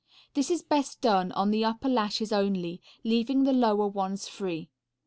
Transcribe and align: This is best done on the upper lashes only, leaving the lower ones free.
This 0.33 0.49
is 0.49 0.63
best 0.63 0.99
done 1.01 1.31
on 1.33 1.51
the 1.51 1.63
upper 1.63 1.87
lashes 1.87 2.31
only, 2.31 2.81
leaving 3.03 3.43
the 3.43 3.53
lower 3.53 3.87
ones 3.87 4.27
free. 4.27 4.67